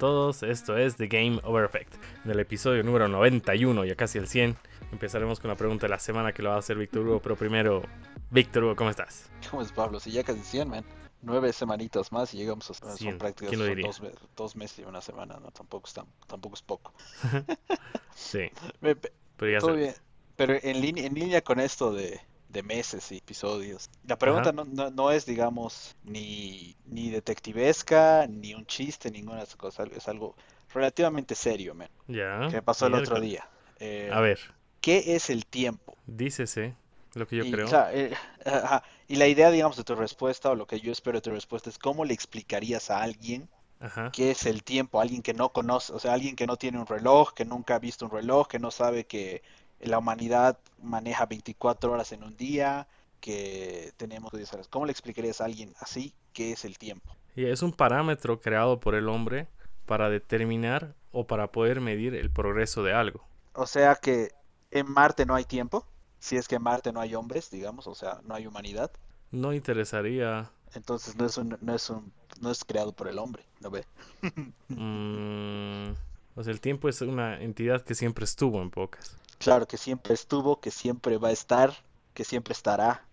[0.00, 1.94] todos, esto es The Game Over Effect.
[2.24, 4.56] En el episodio número 91, ya casi el 100,
[4.92, 7.36] empezaremos con la pregunta de la semana que lo va a hacer Víctor Hugo, pero
[7.36, 7.82] primero,
[8.30, 9.30] Víctor Hugo, ¿cómo estás?
[9.50, 10.00] ¿Cómo es Pablo?
[10.00, 10.84] Si ya casi 100, man.
[11.22, 13.86] Nueve semanitas más y llegamos a son 100, prácticas ¿quién lo son diría?
[13.88, 15.50] dos, me- dos meses y una semana, ¿no?
[15.50, 16.94] Tampoco es, tan- tampoco es poco.
[18.14, 18.96] Sí, Me-
[19.36, 19.94] pero ya todo bien.
[20.36, 22.18] Pero en línea, en línea con esto de,
[22.52, 28.54] de meses y episodios, la pregunta no, no, no es, digamos, ni, ni detectivesca, ni
[28.54, 29.88] un chiste, ninguna de esas cosas.
[29.94, 30.36] Es algo
[30.72, 32.48] relativamente serio, man, Ya.
[32.48, 33.48] que me pasó el otro día.
[33.78, 34.38] Eh, A ver,
[34.80, 35.96] ¿qué es el tiempo?
[36.06, 36.74] dícese
[37.14, 37.66] lo que yo Y, creo.
[37.66, 38.12] claro, eh,
[38.44, 41.30] ajá, y la idea, digamos, de tu respuesta, o lo que yo espero de tu
[41.30, 43.48] respuesta, es cómo le explicarías a alguien
[43.80, 44.12] Ajá.
[44.12, 46.86] qué es el tiempo, alguien que no conoce, o sea, alguien que no tiene un
[46.86, 49.42] reloj, que nunca ha visto un reloj, que no sabe que
[49.80, 52.88] la humanidad maneja 24 horas en un día,
[53.20, 54.68] que tenemos 10 horas.
[54.68, 57.14] ¿Cómo le explicarías a alguien así qué es el tiempo?
[57.36, 59.48] Y es un parámetro creado por el hombre
[59.86, 63.24] para determinar o para poder medir el progreso de algo.
[63.54, 64.32] O sea que
[64.70, 65.86] en Marte no hay tiempo,
[66.18, 68.90] si es que en Marte no hay hombres, digamos, o sea, no hay humanidad,
[69.32, 73.44] No interesaría entonces no es un, no es un, no es creado por el hombre,
[73.60, 73.84] ¿no ve?
[74.68, 75.90] Mm,
[76.36, 79.16] o sea, el tiempo es una entidad que siempre estuvo en pocas.
[79.40, 81.74] Claro que siempre estuvo, que siempre va a estar,
[82.14, 83.08] que siempre estará.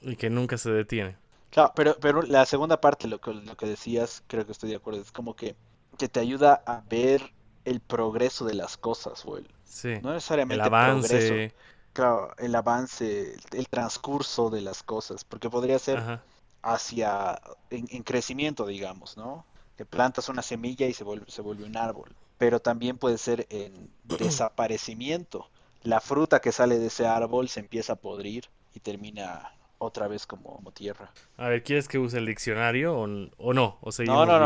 [0.00, 1.16] Y que nunca se detiene.
[1.50, 4.76] Claro, pero, pero la segunda parte, lo que, lo que decías, creo que estoy de
[4.76, 5.56] acuerdo, es como que,
[5.98, 7.32] que te ayuda a ver
[7.64, 10.02] el progreso de las cosas, o el, Sí.
[10.02, 10.12] no
[10.48, 11.54] El necesariamente progreso, avance.
[11.92, 16.22] claro, el avance, el, el transcurso de las cosas, porque podría ser Ajá.
[16.62, 19.46] hacia, en, en crecimiento, digamos, ¿no?
[19.76, 23.46] Que plantas una semilla y se vuelve, se vuelve un árbol, pero también puede ser
[23.50, 25.50] en desaparecimiento.
[25.82, 30.26] La fruta que sale de ese árbol se empieza a podrir y termina otra vez
[30.26, 31.12] como, como tierra.
[31.36, 33.78] A ver, ¿quieres que use el diccionario o, no?
[33.80, 34.38] O No, seguimos no,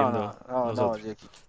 [0.74, 0.94] no,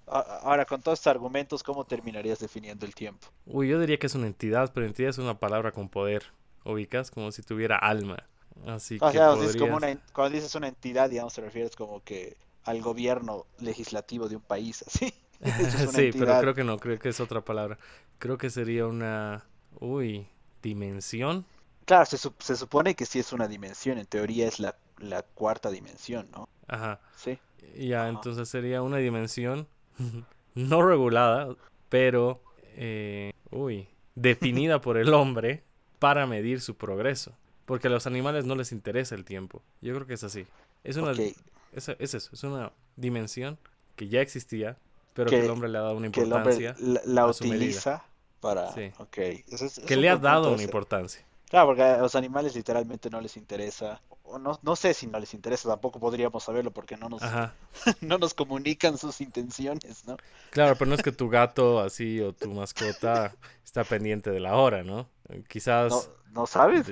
[0.06, 3.28] Ahora, con todos estos argumentos, ¿cómo terminarías definiendo el tiempo?
[3.46, 6.24] Uy, yo diría que es una entidad, pero entidad es una palabra con poder.
[6.66, 7.12] ¿Ubicas?
[7.12, 8.30] Como si tuviera alma.
[8.66, 9.78] Así O que sea, dices como podrías...
[9.78, 14.42] una, cuando dices una entidad, digamos, te refieres como que al gobierno legislativo de un
[14.42, 15.14] país, así.
[15.92, 17.78] Sí, pero creo que no, creo que es otra palabra.
[18.20, 19.44] Creo que sería una...
[19.80, 20.28] Uy,
[20.62, 21.46] dimensión.
[21.86, 25.70] Claro, se, se supone que sí es una dimensión, en teoría es la, la cuarta
[25.70, 26.48] dimensión, ¿no?
[26.68, 27.00] Ajá.
[27.16, 27.38] Sí.
[27.78, 28.10] Ya, Ajá.
[28.10, 29.68] entonces sería una dimensión
[30.56, 31.56] no regulada,
[31.90, 32.42] pero,
[32.76, 35.64] eh, uy, definida por el hombre
[36.00, 37.34] para medir su progreso.
[37.66, 39.62] Porque a los animales no les interesa el tiempo.
[39.82, 40.46] Yo creo que es así.
[40.84, 41.36] Es una, es,
[41.72, 43.58] es eso, es una dimensión
[43.96, 44.78] que ya existía,
[45.14, 47.28] pero que, Que- el hombre le ha dado una que el hombre importancia, la, la
[47.28, 48.04] utiliza
[48.40, 48.72] para...
[48.74, 48.92] Sí.
[48.98, 51.26] Ok, ese es, que le ha dado una importancia.
[51.50, 55.20] Claro, porque a los animales literalmente no les interesa, o no, no sé si no
[55.20, 57.22] les interesa, tampoco podríamos saberlo porque no nos,
[58.02, 60.18] no nos comunican sus intenciones, ¿no?
[60.50, 64.56] Claro, pero no es que tu gato así o tu mascota está pendiente de la
[64.56, 65.08] hora, ¿no?
[65.48, 66.92] Quizás No, no sabes,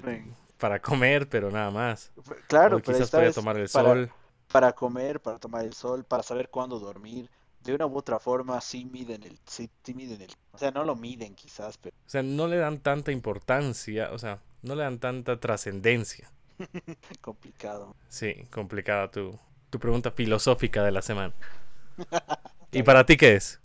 [0.57, 2.11] para comer, pero nada más.
[2.47, 4.11] Claro, o pero quizás vez tomar el para, sol.
[4.51, 7.29] para comer, para tomar el sol, para saber cuándo dormir,
[7.63, 10.83] de una u otra forma sí miden el, sí, sí miden el, o sea, no
[10.83, 14.83] lo miden quizás, pero O sea, no le dan tanta importancia, o sea, no le
[14.83, 16.31] dan tanta trascendencia.
[17.21, 17.95] complicado.
[18.09, 19.39] Sí, complicada tu,
[19.69, 21.33] tu pregunta filosófica de la semana.
[22.71, 23.59] ¿Y para ti qué es?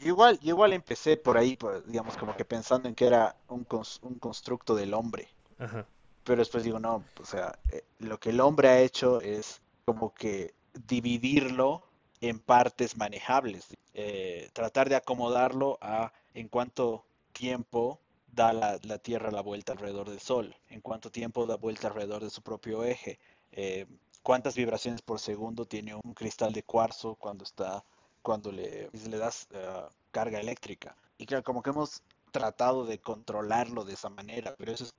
[0.00, 3.36] Yo igual, yo igual empecé por ahí, pues, digamos, como que pensando en que era
[3.48, 5.28] un, cons- un constructo del hombre.
[5.58, 5.86] Ajá.
[6.24, 10.14] Pero después digo, no, o sea, eh, lo que el hombre ha hecho es como
[10.14, 10.54] que
[10.88, 11.84] dividirlo
[12.20, 18.00] en partes manejables, eh, tratar de acomodarlo a en cuánto tiempo
[18.32, 22.22] da la, la Tierra la vuelta alrededor del Sol, en cuánto tiempo da vuelta alrededor
[22.22, 23.18] de su propio eje,
[23.52, 23.86] eh,
[24.22, 27.84] cuántas vibraciones por segundo tiene un cristal de cuarzo cuando está,
[28.22, 30.96] cuando le, le das eh, carga eléctrica.
[31.16, 34.94] Y claro, como que hemos tratado de controlarlo de esa manera, pero eso, es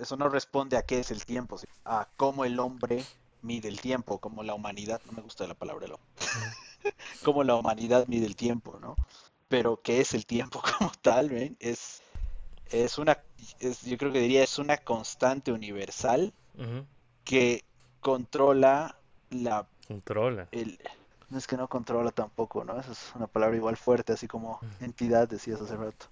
[0.00, 3.04] eso no responde a qué es el tiempo, a cómo el hombre
[3.44, 6.00] mide el tiempo, como la humanidad, no me gusta la palabra hombre,
[7.22, 8.96] cómo la humanidad mide el tiempo, ¿no?
[9.48, 11.56] Pero qué es el tiempo como tal, ¿ven?
[11.60, 12.02] Es,
[12.70, 13.18] es una,
[13.60, 16.32] es- yo creo que diría, es una constante universal
[17.24, 17.64] que
[18.00, 18.96] controla
[19.30, 20.48] la, Controla.
[20.52, 20.78] el,
[21.30, 22.78] no es que no controla tampoco, ¿no?
[22.78, 26.06] Esa es una palabra igual fuerte, así como entidad, decías hace rato.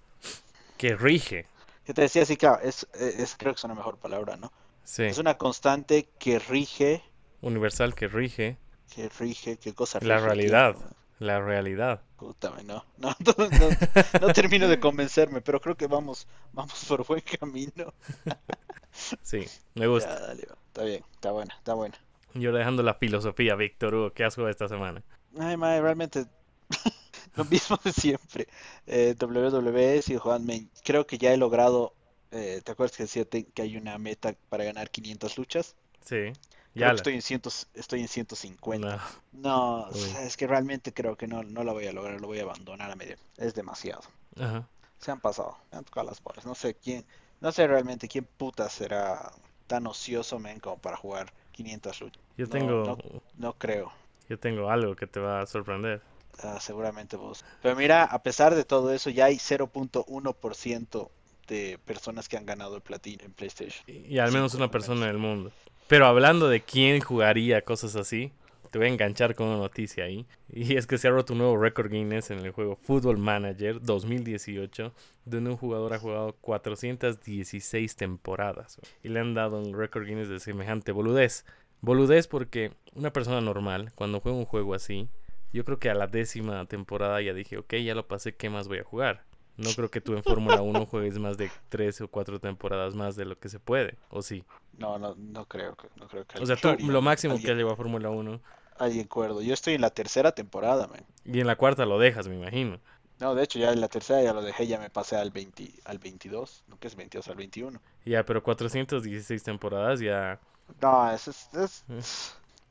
[0.77, 1.45] Que rige.
[1.85, 4.51] Que te decía, sí, claro, es, es, creo que es una mejor palabra, ¿no?
[4.83, 5.03] Sí.
[5.03, 7.03] Es una constante que rige,
[7.43, 8.57] Universal que rige
[8.95, 10.75] que rige, ¿qué cosa la rige realidad.
[11.19, 12.01] La realidad.
[12.41, 17.21] No, no, no, no, no termino de convencerme, pero creo que vamos, vamos por buen
[17.39, 17.93] camino.
[19.21, 19.45] Sí,
[19.75, 20.13] me gusta.
[20.13, 20.55] Ya, dale, va.
[20.67, 21.95] está bien, está buena, está buena.
[22.35, 25.03] Yo dejando la filosofía, Víctor Hugo, ¿qué has jugado esta semana?
[25.39, 26.25] Ay, mae, realmente
[27.35, 28.47] lo mismo de siempre.
[28.87, 30.53] Eh, WWE sigue jugando.
[30.53, 31.93] me- Creo que ya he logrado.
[32.31, 35.75] eh, ¿te acuerdas que decía que hay una meta para ganar 500 luchas?
[36.05, 36.31] Sí.
[36.73, 38.87] Creo que estoy en, cientos, estoy en 150.
[38.87, 39.01] No.
[39.31, 39.99] No, o Uy.
[39.99, 42.43] sea, es que realmente creo que no, no la voy a lograr, lo voy a
[42.43, 43.15] abandonar a medio.
[43.37, 44.01] Es demasiado.
[44.39, 44.67] Ajá.
[44.97, 46.45] Se han pasado, se han tocado las bolas.
[46.45, 47.05] No sé quién,
[47.41, 49.31] no sé realmente quién puta será
[49.67, 52.23] tan ocioso, men, como para jugar 500 luchas.
[52.37, 52.97] Yo tengo, no,
[53.37, 53.91] no creo.
[54.29, 56.01] yo tengo algo que te va a sorprender.
[56.41, 57.45] Ah, seguramente vos.
[57.61, 61.09] Pero mira, a pesar de todo eso, ya hay 0.1%
[61.47, 63.83] de personas que han ganado el platino en PlayStation.
[63.87, 65.51] Y y al menos una persona en el mundo.
[65.87, 68.31] Pero hablando de quién jugaría cosas así,
[68.71, 70.25] te voy a enganchar con una noticia ahí.
[70.49, 73.79] Y es que se ha roto un nuevo récord Guinness en el juego Football Manager
[73.79, 74.93] 2018,
[75.25, 78.79] donde un jugador ha jugado 416 temporadas.
[79.03, 81.45] Y le han dado un récord Guinness de semejante boludez.
[81.81, 85.09] Boludez porque una persona normal, cuando juega un juego así,
[85.51, 88.67] yo creo que a la décima temporada ya dije, ok, ya lo pasé, ¿qué más
[88.67, 89.23] voy a jugar?
[89.57, 93.15] No creo que tú en Fórmula 1 juegues más de tres o cuatro temporadas más
[93.15, 94.43] de lo que se puede, ¿o sí?
[94.79, 96.87] No, no, no creo que, no creo que O sea, tú lo haría.
[96.91, 98.39] lo máximo que Alguien- has llegado a Fórmula 1
[98.79, 99.41] alguien cuerdo.
[99.43, 101.05] Yo estoy en la tercera temporada, man.
[101.25, 102.79] y en la cuarta lo dejas, me imagino.
[103.19, 105.71] No, de hecho ya en la tercera ya lo dejé, ya me pasé al 20,
[105.85, 107.79] al 22, no que es 22 al 21.
[108.05, 110.39] Ya, pero 416 temporadas ya...
[110.81, 111.99] No, es, es, es- Mm.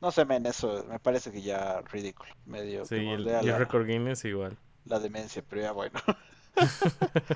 [0.01, 3.45] no sé, men, eso me parece que ya ridículo, medio Sí, que y el, el
[3.47, 4.57] la, récord Guinness igual.
[4.85, 5.97] la demencia, pero ya bueno.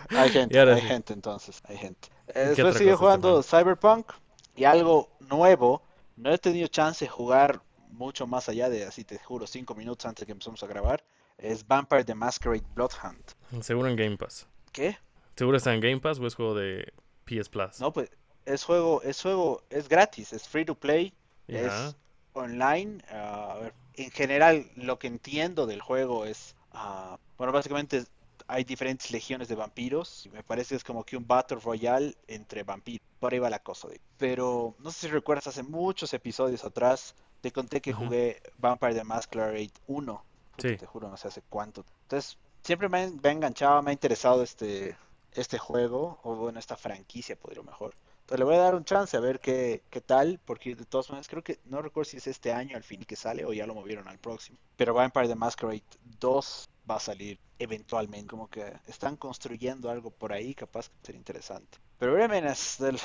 [0.09, 0.87] Hay gente, hay sí.
[0.87, 2.09] gente entonces, hay gente.
[2.33, 4.11] Después sigue jugando Cyberpunk
[4.55, 5.81] y algo nuevo,
[6.15, 10.05] no he tenido chance de jugar mucho más allá de, así te juro, 5 minutos
[10.05, 11.03] antes de que empezamos a grabar,
[11.37, 13.31] es Vampire the Masquerade Bloodhunt.
[13.61, 14.47] Seguro en Game Pass.
[14.71, 14.97] ¿Qué?
[15.35, 16.93] ¿Seguro está en Game Pass o es juego de
[17.25, 17.79] PS Plus?
[17.79, 18.09] No, pues
[18.45, 21.13] es juego, es juego, es gratis, es free to play,
[21.47, 21.95] es
[22.33, 23.03] online.
[23.11, 28.05] ah, en general, lo que entiendo del juego es, ah, bueno, básicamente
[28.47, 30.25] hay diferentes legiones de vampiros.
[30.25, 33.05] y me parece que es como que un Battle Royale entre vampiros.
[33.19, 33.87] Por ahí va la cosa.
[33.87, 38.93] de- Pero no sé si recuerdas, hace muchos episodios atrás te conté que jugué Vampire
[38.95, 40.23] the Masquerade 1.
[40.55, 40.75] Puta, Sí.
[40.77, 41.85] Te juro, no sé hace cuánto.
[42.03, 44.95] Entonces, siempre me ha, me ha enganchado, me ha interesado este,
[45.33, 47.93] este juego, o bueno, esta franquicia, podría mejor.
[48.21, 51.09] Entonces le voy a dar un chance a ver qué, qué tal, porque de todas
[51.09, 53.65] maneras creo que, no recuerdo si es este año al fin que sale o ya
[53.67, 54.57] lo movieron al próximo.
[54.75, 55.83] Pero Vampire the Masquerade
[56.19, 61.19] 2 va a salir eventualmente, como que están construyendo algo por ahí, capaz que sería
[61.19, 61.77] interesante.
[61.99, 62.99] Pero Bremen es, del, o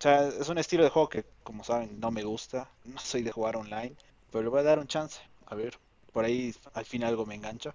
[0.00, 3.32] sea, es un estilo de juego que, como saben, no me gusta, no soy de
[3.32, 3.96] jugar online,
[4.30, 5.78] pero le voy a dar un chance, a ver,
[6.12, 7.74] por ahí al fin algo me engancha.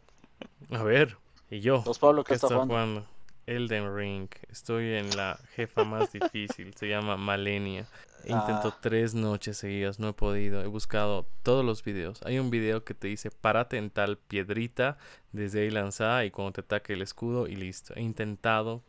[0.72, 1.18] A ver,
[1.50, 2.76] y yo, Dos Pablo, ¿qué ¿qué está está jugando?
[2.76, 3.06] jugando?
[3.50, 4.28] Elden Ring.
[4.50, 7.88] Estoy en la jefa más difícil, se llama Malenia.
[8.26, 8.78] Intento Ah.
[8.82, 10.62] tres noches seguidas, no he podido.
[10.62, 12.22] He buscado todos los videos.
[12.24, 14.98] Hay un video que te dice párate en tal piedrita,
[15.32, 17.94] desde ahí lanzada y cuando te ataque el escudo y listo.
[17.96, 18.84] He intentado.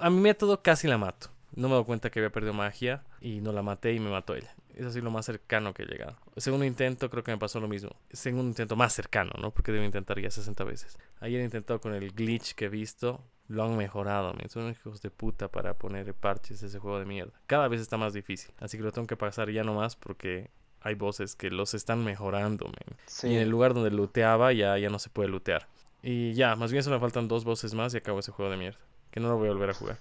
[0.00, 1.28] A mi método casi la mato.
[1.54, 4.34] No me doy cuenta que había perdido magia y no la maté y me mató
[4.34, 4.54] ella.
[4.74, 6.16] Es así lo más cercano que he llegado.
[6.36, 7.90] Segundo intento creo que me pasó lo mismo.
[8.10, 9.50] Segundo intento más cercano, ¿no?
[9.50, 10.98] Porque debo intentar ya 60 veces.
[11.20, 13.22] Ayer he intentado con el glitch que he visto.
[13.48, 14.48] Lo han mejorado, men.
[14.48, 17.32] Son hijos de puta para poner parches a ese juego de mierda.
[17.46, 18.54] Cada vez está más difícil.
[18.60, 20.50] Así que lo tengo que pasar ya nomás porque
[20.80, 22.98] hay voces que los están mejorando, men.
[23.06, 23.28] Sí.
[23.28, 25.68] Y en el lugar donde looteaba ya, ya no se puede lootear.
[26.02, 28.56] Y ya, más bien solo me faltan dos voces más y acabo ese juego de
[28.56, 28.78] mierda.
[29.10, 29.98] Que no lo voy a volver a jugar.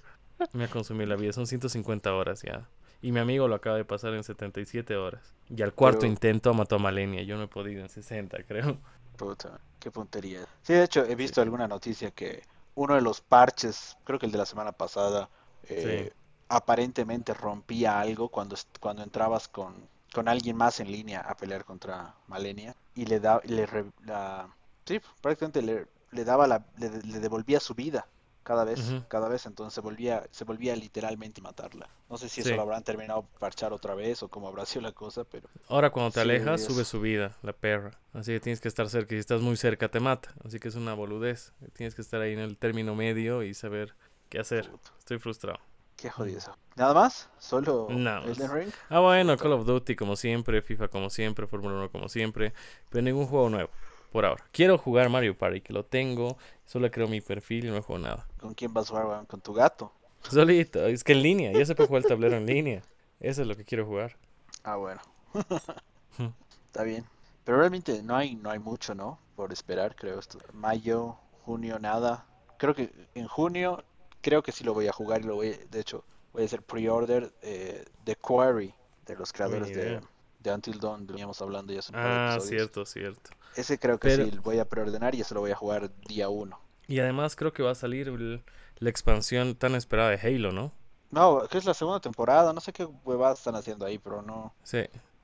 [0.54, 1.34] Me ha consumido la vida.
[1.34, 2.68] Son 150 horas ya.
[3.02, 5.34] Y mi amigo lo acaba de pasar en 77 horas.
[5.50, 7.24] Y al cuarto Pero- intento mató a Malenia.
[7.24, 8.78] Yo no he podido en 60, creo.
[9.18, 10.46] Puta, qué puntería.
[10.62, 12.44] Sí, de hecho, he visto alguna noticia que
[12.76, 15.30] uno de los parches, creo que el de la semana pasada,
[15.68, 16.12] eh,
[16.50, 19.74] aparentemente rompía algo cuando, cuando entrabas con,
[20.14, 24.48] con alguien más en línea a pelear contra Malenia y le da, le, re- la,
[24.86, 28.06] sí, prácticamente le, le daba la, le, le devolvía su vida
[28.44, 31.90] cada vez, cada vez, entonces se volvía, se volvía literalmente matarla.
[32.10, 34.92] No sé si eso lo habrán terminado parchar otra vez o cómo habrá sido la
[34.94, 38.00] cosa, pero Ahora cuando te Sí, alejas, sube su vida, la perra.
[38.14, 39.16] Así que tienes que estar cerca.
[39.16, 40.34] Y si estás muy cerca, te mata.
[40.44, 41.54] Así que es una boludez.
[41.74, 43.96] Tienes que estar ahí en el término medio y saber
[44.30, 44.72] qué hacer.
[45.00, 45.60] Estoy frustrado.
[45.96, 46.58] qué jodido eso.
[46.76, 47.30] ¿Nada más?
[47.38, 48.40] ¿Solo Nada más.
[48.40, 48.74] Elden Ring?
[48.90, 52.54] Ah, bueno, Call of Duty como siempre, FIFA como siempre, Fórmula 1 como siempre,
[52.90, 53.70] pero ningún juego nuevo
[54.12, 54.44] por ahora.
[54.52, 58.28] Quiero jugar Mario Party, que lo tengo, solo creo mi perfil y no juego nada.
[58.40, 59.26] ¿Con quién vas a jugar, weón?
[59.26, 59.92] ¿Con tu gato?
[60.30, 62.82] Solito, es que en línea, ya se puede jugar el tablero en línea.
[63.20, 64.18] Eso es lo que quiero jugar.
[64.64, 65.02] Ah, bueno.
[66.18, 66.28] Hmm.
[66.66, 67.06] Está bien.
[67.46, 69.18] Pero realmente no hay, no hay mucho, ¿no?
[69.38, 70.20] Por esperar, creo.
[70.20, 70.40] Esto.
[70.52, 71.16] Mayo,
[71.46, 72.26] junio, nada.
[72.58, 73.86] Creo que en junio,
[74.20, 76.04] creo que sí lo voy a jugar y lo voy, de hecho,
[76.34, 78.74] voy a hacer pre-order eh, The Quarry
[79.06, 80.02] de los creadores de.
[80.42, 82.50] De Until Dawn, veníamos hablando ya hace un par de Ah, episodios.
[82.50, 83.30] cierto, cierto.
[83.56, 85.92] Ese creo que Pero- sí, lo voy a preordenar y ese lo voy a jugar
[86.08, 86.60] día uno.
[86.88, 88.44] Y además creo que va a salir el-
[88.80, 90.72] la expansión tan esperada de Halo, ¿no?
[91.12, 94.54] No, que es la segunda temporada, no sé qué huevadas están haciendo ahí, pero no,
[94.64, 94.80] Sí,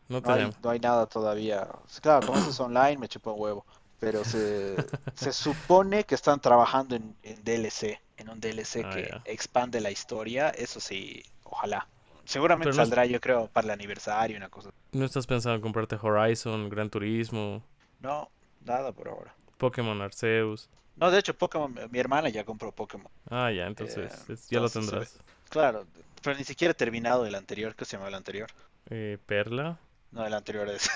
[0.10, 1.68] no no hay, no hay nada todavía.
[2.02, 3.66] Claro, como eso es online, me chupa un huevo.
[4.00, 4.76] Pero se,
[5.16, 9.22] se supone que están trabajando en, en DLC, en un DLC Ah, que ya.
[9.26, 11.88] expande la historia, eso sí, ojalá.
[12.28, 14.70] Seguramente Pero no es- saldrá, yo creo, para el aniversario, una cosa.
[14.92, 17.64] ¿No estás pensando en comprarte Horizon, Gran Turismo,
[18.02, 18.30] No,
[18.66, 19.34] nada por ahora.
[19.58, 20.70] Pokémon Arceus?
[20.98, 23.12] No, de hecho, Pokémon, mi hermana ya compró Pokémon.
[23.30, 25.18] Ah, ya, entonces Eh, ya lo entonces se tendrás.
[25.50, 25.86] Claro,
[26.22, 27.76] pero ni siquiera he terminado el anterior.
[27.76, 28.50] ¿Qué se llama el anterior?
[28.90, 29.78] Eh, Perla.
[30.12, 30.90] No, el anterior es.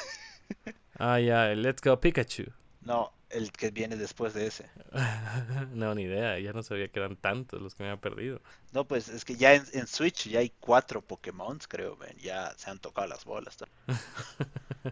[1.00, 2.52] Ah, ya, Let's Go Pikachu.
[2.82, 4.70] No, el que viene después de ese.
[5.74, 8.42] no, ni idea, ya no sabía que eran tantos los que me había perdido.
[8.72, 12.18] No, pues es que ya en, en Switch ya hay cuatro Pokémon, creo, ven.
[12.18, 13.58] Ya se han tocado las bolas.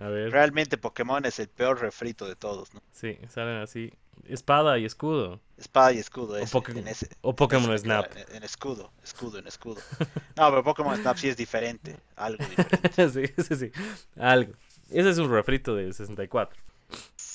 [0.00, 2.80] A ver, Realmente Pokémon es el peor refrito de todos, ¿no?
[2.92, 3.92] sí, salen así.
[4.28, 5.40] Espada y escudo.
[5.56, 7.08] Espada y escudo ese, Poké- en ese.
[7.22, 8.12] O Pokémon en ese me Snap.
[8.34, 9.80] en escudo, escudo, en escudo.
[10.36, 11.96] No, pero Pokémon Snap sí es diferente.
[12.16, 13.08] Algo diferente.
[13.10, 13.72] sí, sí, sí.
[14.16, 14.52] Algo.
[14.90, 16.60] Ese es un refrito de 64.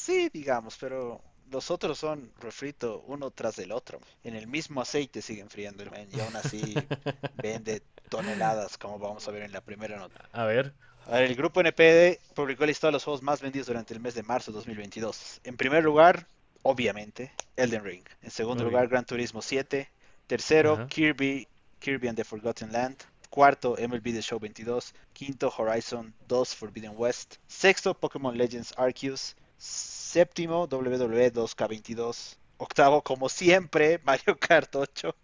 [0.05, 1.19] Sí, digamos, pero
[1.49, 3.99] los otros son refrito uno tras del otro.
[4.23, 6.75] En el mismo aceite siguen friendo el y aún así
[7.41, 10.29] vende toneladas, como vamos a ver en la primera nota.
[10.31, 10.75] A ver.
[11.07, 13.99] A ver, el grupo NPD publicó la lista de los juegos más vendidos durante el
[13.99, 15.41] mes de marzo de 2022.
[15.43, 16.27] En primer lugar,
[16.61, 18.05] obviamente, Elden Ring.
[18.21, 18.91] En segundo Muy lugar, bien.
[18.91, 19.89] Gran Turismo 7.
[20.27, 20.85] Tercero.
[20.87, 21.47] Kirby,
[21.79, 22.97] Kirby and the Forgotten Land.
[23.31, 24.93] Cuarto, MLB The Show 22.
[25.13, 27.37] Quinto, Horizon 2 Forbidden West.
[27.47, 29.35] Sexto, Pokémon Legends Arceus.
[29.57, 32.37] Séptimo, WWE 2K22.
[32.57, 35.15] Octavo, como siempre, Mario Kart 8.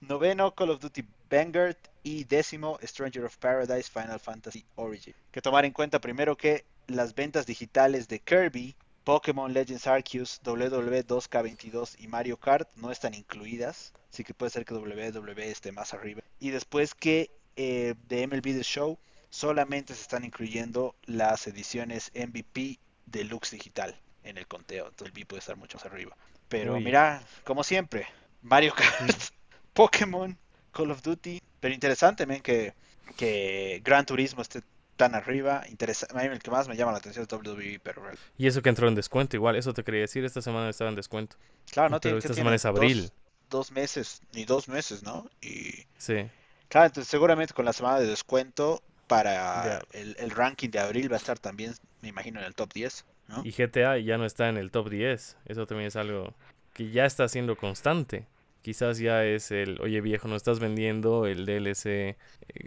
[0.00, 1.76] Noveno, Call of Duty Vanguard.
[2.02, 5.14] Y décimo, Stranger of Paradise Final Fantasy Origin.
[5.30, 11.06] Que tomar en cuenta primero que las ventas digitales de Kirby, Pokémon Legends Arceus, WWE
[11.06, 13.92] 2K22 y Mario Kart no están incluidas.
[14.12, 16.22] Así que puede ser que WWE esté más arriba.
[16.40, 18.98] Y después que eh, de MLB The Show
[19.30, 24.86] solamente se están incluyendo las ediciones MVP Deluxe Digital en el conteo.
[24.88, 26.16] Entonces el B puede estar mucho más arriba.
[26.48, 26.84] Pero Uy.
[26.84, 28.06] mira, como siempre,
[28.42, 29.10] Mario Kart,
[29.72, 30.36] Pokémon,
[30.72, 31.40] Call of Duty.
[31.60, 32.74] Pero interesante, men, que,
[33.16, 34.62] que Gran Turismo esté
[34.96, 35.64] tan arriba.
[35.68, 38.46] Interesa a mí el que más me llama la atención es WWE, pero real- Y
[38.46, 41.36] eso que entró en descuento, igual, eso te quería decir, esta semana estaba en descuento.
[41.70, 43.10] claro, no Pero esta semana es dos- abril.
[43.50, 45.28] Dos, meses, ni dos meses, ¿no?
[45.40, 46.28] Y Sí.
[46.68, 49.32] claro, entonces seguramente con la semana de descuento para
[49.64, 49.82] Ya.
[49.92, 53.04] el, el ranking de abril va a estar también, me imagino, en el top 10,
[53.28, 53.42] ¿no?
[53.44, 55.38] Y GTA ya no está en el top 10.
[55.46, 56.34] Eso también es algo
[56.74, 58.26] que ya está siendo constante.
[58.60, 62.16] Quizás ya es el, oye viejo, no estás vendiendo el DLC eh,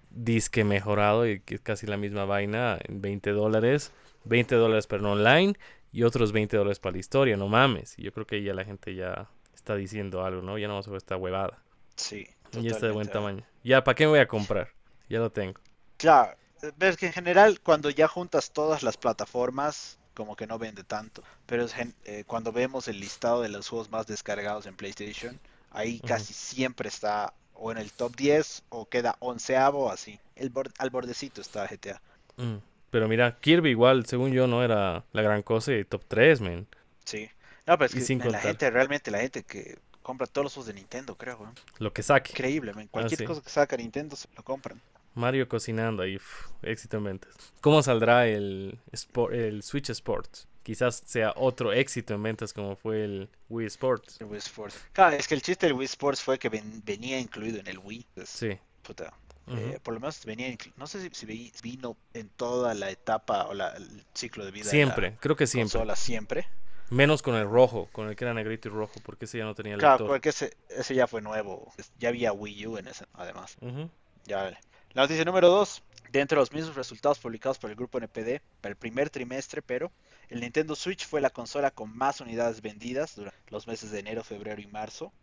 [0.09, 3.91] disque mejorado y que es casi la misma vaina en 20 dólares.
[4.25, 5.53] 20 dólares para online
[5.91, 7.97] y otros 20 dólares para la historia, no mames.
[7.97, 10.57] Y yo creo que ya la gente ya está diciendo algo, ¿no?
[10.57, 11.59] Ya no vamos a ver esta huevada.
[11.95, 12.27] Sí,
[12.59, 13.43] Y está de buen tamaño.
[13.63, 14.69] Ya, ¿para qué me voy a comprar?
[15.09, 15.59] Ya lo tengo.
[15.97, 16.35] Claro,
[16.77, 21.23] ves que en general cuando ya juntas todas las plataformas, como que no vende tanto.
[21.45, 21.73] Pero es
[22.05, 25.39] eh, cuando vemos el listado de los juegos más descargados en PlayStation,
[25.71, 30.19] ahí casi siempre está o en el top 10 o queda onceavo así.
[30.35, 32.01] El bor- al bordecito está GTA.
[32.37, 32.57] Mm.
[32.89, 36.67] Pero mira, Kirby igual, según yo, no era la gran cosa y top 3, man.
[37.03, 37.29] Sí.
[37.65, 40.53] No, pero es que sin men, la gente, realmente la gente que compra todos los
[40.53, 41.51] juegos de Nintendo, creo.
[41.79, 42.31] Lo que saque.
[42.31, 42.87] Increíble, men.
[42.87, 43.25] Cualquier sí.
[43.25, 44.79] cosa que saca Nintendo se lo compran.
[45.17, 46.19] Mario cocinando ahí,
[46.61, 47.33] éxito en ventas.
[47.61, 48.79] ¿Cómo saldrá el,
[49.31, 50.47] el Switch Sports?
[50.63, 54.17] Quizás sea otro éxito en ventas como fue el Wii Sports.
[54.19, 54.77] El Wii Sports.
[54.93, 57.79] Claro, es que el chiste del Wii Sports fue que ven- venía incluido en el
[57.79, 58.05] Wii.
[58.15, 58.59] Entonces, Sí.
[58.83, 59.13] puta.
[59.49, 63.45] Eh, por lo menos venía, no sé si, si vi- vino en toda la etapa
[63.47, 65.71] o la- el ciclo de vida de Siempre, la creo que siempre.
[65.71, 66.47] consola, siempre.
[66.89, 69.55] Menos con el rojo, con el que era negrito y rojo, porque ese ya no
[69.55, 70.07] tenía Claro, lector.
[70.07, 73.55] porque ese, ese ya fue nuevo, ya había Wii U en ese, además.
[74.25, 74.49] Ya,
[74.97, 78.71] la noticia número 2, dentro de los mismos resultados publicados por el grupo NPD para
[78.71, 79.91] el primer trimestre, pero
[80.27, 84.23] el Nintendo Switch fue la consola con más unidades vendidas durante los meses de enero,
[84.23, 85.13] febrero y marzo,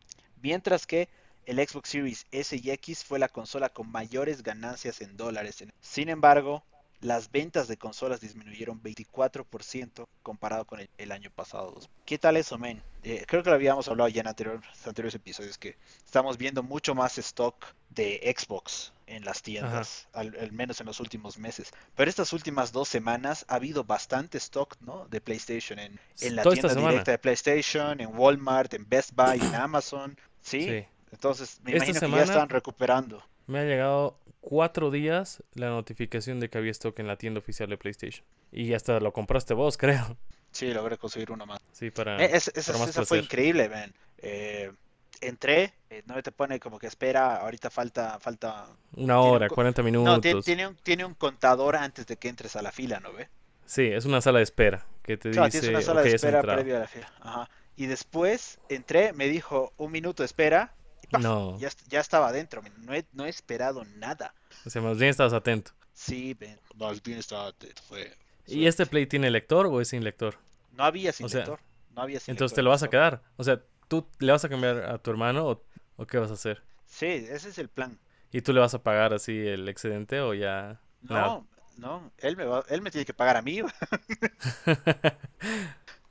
[0.40, 1.08] mientras que
[1.44, 5.64] el Xbox Series S y X fue la consola con mayores ganancias en dólares.
[5.80, 6.62] Sin embargo,
[7.04, 11.78] las ventas de consolas disminuyeron 24% comparado con el, el año pasado.
[12.06, 12.82] ¿Qué tal eso, men?
[13.02, 16.94] Eh, creo que lo habíamos hablado ya en anterior- anteriores episodios, que estamos viendo mucho
[16.94, 21.72] más stock de Xbox en las tiendas, al, al menos en los últimos meses.
[21.94, 25.06] Pero estas últimas dos semanas ha habido bastante stock, ¿no?
[25.08, 29.40] De PlayStation en, en la Toda tienda directa de PlayStation, en Walmart, en Best Buy,
[29.40, 30.16] en Amazon.
[30.40, 30.62] Sí.
[30.64, 30.84] Sí.
[31.12, 33.22] Entonces, me Esta imagino que ya están recuperando.
[33.46, 37.68] Me ha llegado cuatro días la notificación de que había stock en la tienda oficial
[37.68, 38.24] de PlayStation.
[38.52, 40.16] Y hasta lo compraste vos, creo.
[40.52, 41.60] Sí, logré conseguir uno más.
[41.72, 42.24] Sí, para.
[42.24, 43.92] Eh, es- esa para más esa fue increíble, man.
[44.18, 44.72] Eh,
[45.20, 48.66] entré, eh, no te pone como que espera, ahorita falta, falta.
[48.96, 50.20] Una un hora, co- 40 No, minutos.
[50.20, 53.28] tiene, tiene un, tiene un contador antes de que entres a la fila, ¿no ve?
[53.66, 56.08] Sí, es una sala de espera que te Claro, dice, tienes una sala ok, de
[56.08, 57.12] espera previo a la fila.
[57.20, 57.50] Ajá.
[57.76, 60.74] Y después entré, me dijo un minuto de espera.
[61.04, 61.22] Y ¡paf!
[61.22, 62.62] No, Ya, ya estaba adentro.
[62.78, 64.34] No he, no he esperado nada.
[64.64, 65.72] o sea, más bien estás atento.
[65.92, 66.36] Sí,
[66.76, 68.16] más bien estaba atento, fue.
[68.46, 70.36] ¿Y este Play tiene lector o es sin lector?
[70.72, 71.60] No había sin o sea, lector.
[71.94, 73.22] No había sin Entonces lector te lo vas a quedar.
[73.36, 75.62] O sea, ¿tú le vas a cambiar a tu hermano o,
[75.96, 76.62] o qué vas a hacer?
[76.86, 77.98] Sí, ese es el plan.
[78.32, 81.26] ¿Y tú le vas a pagar así el excedente o ya nada?
[81.26, 81.46] No,
[81.76, 83.60] no, él me va, él me tiene que pagar a mí.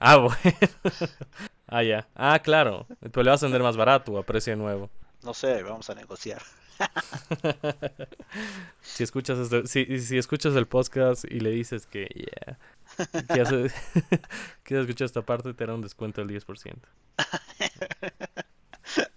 [0.05, 0.37] Ah, bueno.
[1.73, 2.07] ah, ya.
[2.15, 2.85] Ah, claro.
[2.99, 4.89] Pero le vas a vender más barato a precio nuevo.
[5.23, 6.41] No sé, vamos a negociar.
[8.81, 12.57] Si escuchas este- si, si escuchas el podcast y le dices que yeah,
[13.33, 13.51] que has
[14.81, 16.73] escuchado esta parte, te hará un descuento del 10%.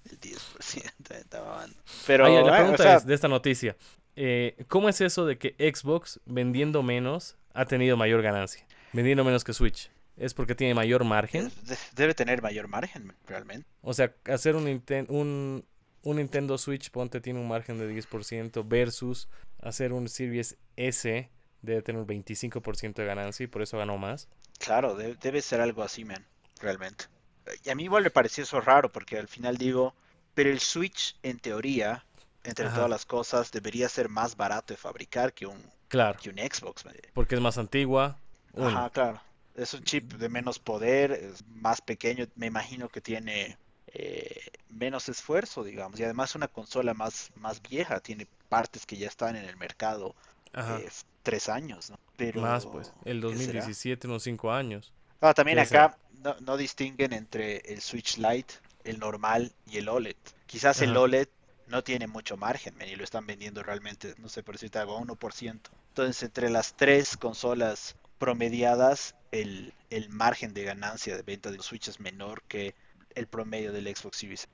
[0.04, 1.76] El 10% está mamando.
[2.06, 3.76] Pero, Ah, ya, la o pregunta sea, es de esta noticia.
[4.16, 8.66] eh, ¿Cómo es eso de que Xbox vendiendo menos ha tenido mayor ganancia?
[8.92, 9.90] Vendiendo menos que Switch.
[10.16, 11.50] ¿Es porque tiene mayor margen?
[11.62, 13.66] de- debe tener mayor margen, realmente.
[13.82, 15.64] O sea, hacer un, Ninten- un,
[16.02, 19.28] un Nintendo Switch, ponte, tiene un margen de 10% versus
[19.60, 21.30] hacer un Series S
[21.62, 24.28] debe tener un 25% de ganancia y por eso ganó más.
[24.58, 26.24] Claro, de- debe ser algo así, man,
[26.60, 27.06] realmente.
[27.64, 29.94] Y a mí igual me pareció eso raro, porque al final digo,
[30.34, 32.04] pero el Switch, en teoría,
[32.44, 32.76] entre Ajá.
[32.76, 36.84] todas las cosas, debería ser más barato de fabricar que un, Claro, que un Xbox.
[36.84, 36.94] man.
[37.12, 38.18] porque es más antigua.
[38.52, 38.68] Uno.
[38.68, 39.20] Ajá, claro.
[39.56, 43.56] Es un chip de menos poder, es más pequeño, me imagino que tiene
[43.88, 49.08] eh, menos esfuerzo, digamos, y además una consola más, más vieja, tiene partes que ya
[49.08, 50.14] están en el mercado
[50.54, 50.88] eh,
[51.22, 51.98] tres años, ¿no?
[52.16, 53.60] Pero, Más pues, el ¿qué será?
[53.62, 54.92] 2017 unos 5 años.
[55.20, 59.88] Ah, también ¿Qué acá no, no distinguen entre el Switch Lite, el normal y el
[59.88, 60.16] OLED.
[60.46, 60.96] Quizás el.
[60.96, 61.28] OLED
[61.66, 64.96] no tiene mucho margen, men, y lo están vendiendo realmente, no sé, por decirte algo,
[64.96, 65.60] a 1%.
[65.88, 71.88] Entonces, entre las tres consolas promediadas, el, el margen de ganancia de venta de Switch
[71.88, 72.74] es menor que
[73.14, 74.48] el promedio del Xbox Series.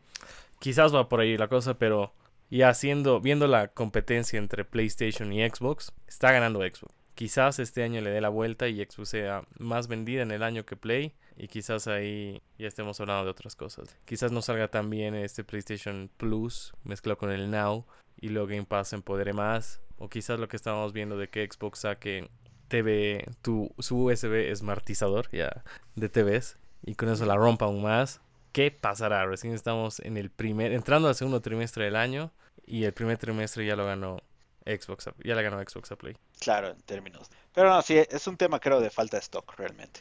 [0.58, 2.12] Quizás va por ahí la cosa, pero
[2.50, 6.94] ya haciendo, viendo la competencia entre PlayStation y Xbox, está ganando Xbox.
[7.14, 10.64] Quizás este año le dé la vuelta y Xbox sea más vendida en el año
[10.64, 11.14] que Play.
[11.36, 13.96] Y quizás ahí ya estemos hablando de otras cosas.
[14.04, 17.86] Quizás no salga tan bien este PlayStation Plus mezclado con el Now
[18.20, 19.80] y luego Game Pass empodere más.
[19.96, 22.28] O quizás lo que estábamos viendo de que Xbox saque
[22.72, 25.62] TV, tu, su USB smartizador ya
[25.94, 28.22] de TVs y con eso la rompa aún más.
[28.52, 29.26] ¿Qué pasará?
[29.26, 32.32] Recién estamos en el primer, entrando al segundo trimestre del año
[32.64, 34.22] y el primer trimestre ya lo ganó
[34.64, 36.16] Xbox, ya la ganó Xbox a Play.
[36.40, 37.28] Claro, en términos.
[37.52, 40.00] Pero no, sí, es un tema creo de falta de stock realmente.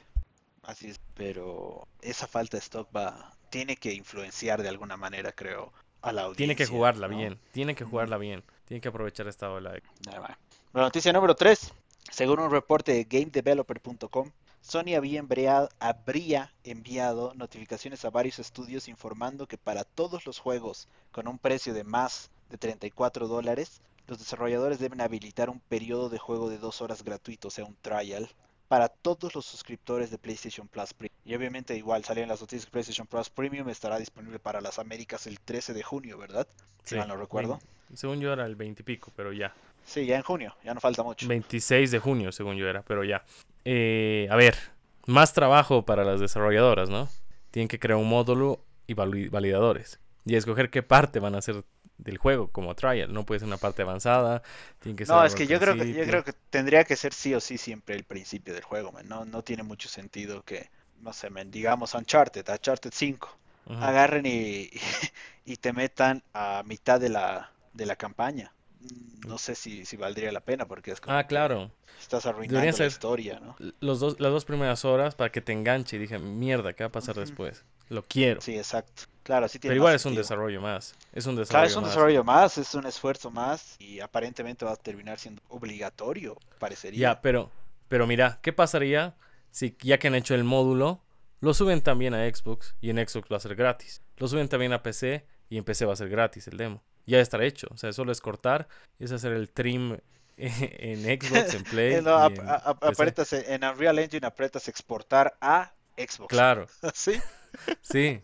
[0.64, 5.74] Así es, pero esa falta de stock va, tiene que influenciar de alguna manera, creo,
[6.02, 6.38] a la audiencia.
[6.38, 7.18] Tiene que jugarla ¿no?
[7.18, 9.74] bien, tiene que jugarla bien, tiene que aprovechar esta ola.
[9.74, 9.84] de-.
[10.06, 10.38] Bueno,
[10.74, 11.74] noticia número 3.
[12.10, 19.48] Según un reporte de GameDeveloper.com, Sony había enviado, habría enviado notificaciones a varios estudios informando
[19.48, 24.80] que para todos los juegos con un precio de más de 34 dólares, los desarrolladores
[24.80, 28.30] deben habilitar un periodo de juego de dos horas gratuito, o sea, un trial,
[28.68, 31.18] para todos los suscriptores de PlayStation Plus Premium.
[31.26, 35.28] Y obviamente igual salían las noticias que PlayStation Plus Premium estará disponible para las Américas
[35.28, 36.48] el 13 de junio, ¿verdad?
[36.84, 37.60] Si Sí, mal no recuerdo.
[37.94, 39.54] según yo era el 20 y pico, pero ya.
[39.86, 41.28] Sí, ya en junio, ya no falta mucho.
[41.28, 43.24] 26 de junio, según yo era, pero ya.
[43.65, 44.56] Eh, a ver,
[45.06, 47.10] más trabajo para las desarrolladoras, ¿no?
[47.52, 50.00] Tienen que crear un módulo y vali- validadores.
[50.26, 51.63] Y escoger qué parte van a hacer
[51.98, 53.12] del juego como trial.
[53.13, 54.41] No puede ser una parte avanzada.
[54.80, 57.13] Tiene que ser No, es que yo creo que yo creo que tendría que ser
[57.13, 59.08] sí o sí siempre el principio del juego, man.
[59.08, 60.70] No, no tiene mucho sentido que,
[61.02, 63.84] no sé, man, digamos Uncharted, Uncharted 5, Ujú.
[63.84, 64.70] agarren y,
[65.46, 68.52] y te metan a mitad de la, de la campaña.
[68.82, 71.72] Mm, No sé si, si valdría la pena porque es como Ah, claro.
[72.00, 73.56] estás arruinando la historia, ¿no?
[73.80, 76.88] Los dos, las dos primeras horas para que te enganche y dije, mierda, ¿qué va
[76.88, 77.63] a pasar después?
[77.89, 78.41] Lo quiero.
[78.41, 79.04] Sí, exacto.
[79.24, 80.96] Claro, sí tiene Pero igual es un desarrollo más.
[81.13, 81.91] Es un Claro, desarrollo es un más.
[81.91, 87.00] desarrollo más, es un esfuerzo más y aparentemente va a terminar siendo obligatorio, parecería.
[87.10, 87.52] Ya, pero,
[87.88, 89.15] pero mira, ¿qué pasaría
[89.52, 91.04] si ya que han hecho el módulo,
[91.39, 94.02] lo suben también a Xbox y en Xbox va a ser gratis?
[94.17, 96.82] Lo suben también a PC y en PC va a ser gratis el demo.
[97.06, 97.68] Ya estará hecho.
[97.72, 98.68] O sea, solo es cortar,
[99.00, 99.98] es hacer el trim
[100.38, 101.94] en Xbox, en Play.
[101.96, 102.92] Eh, no, en a- a- PC.
[102.94, 106.30] aprietas en Unreal Engine, aprietas exportar a Xbox.
[106.30, 107.14] Claro, ¿Sí?
[107.82, 108.22] sí.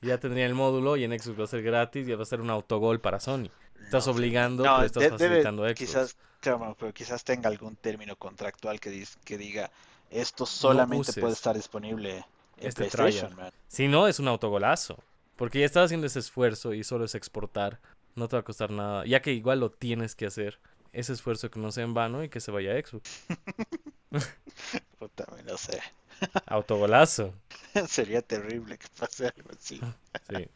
[0.00, 2.40] Ya tendría el módulo y en Xbox va a ser gratis y va a ser
[2.40, 3.50] un autogol para Sony.
[3.82, 5.74] Estás No obligando, No, pero estás debe- facilitando Xbox.
[5.78, 8.90] quizás, claro, pero quizás tenga algún término contractual que,
[9.36, 9.70] diga
[10.10, 12.24] esto solamente puede estar disponible
[12.58, 13.34] en este PlayStation.
[13.36, 13.52] man".
[13.68, 14.98] Si no, es un autogolazo.
[15.36, 17.80] Porque ya estás haciendo ese esfuerzo y solo es exportar.
[18.14, 19.04] No te va a costar nada.
[19.06, 20.60] Ya que igual lo tienes que hacer.
[20.92, 23.24] Ese esfuerzo que no sea en vano y que se vaya a Xbox.
[24.98, 25.80] Puta, no sé.
[26.46, 27.34] Autogolazo.
[27.88, 29.80] Sería terrible que pase algo así.
[30.28, 30.48] Sí.